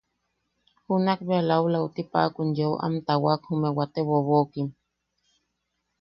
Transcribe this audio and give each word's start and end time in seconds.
Junak 0.85 1.19
bea 1.27 1.45
laulauti 1.49 2.01
paʼakun 2.11 2.49
yeu 2.57 2.73
am 2.85 2.93
tawaak 3.07 3.41
jume 3.47 3.69
wate 3.77 4.01
bobokim. 4.09 4.67